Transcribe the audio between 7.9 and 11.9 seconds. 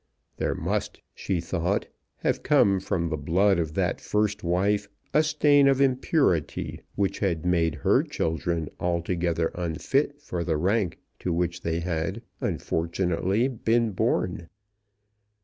children altogether unfit for the rank to which they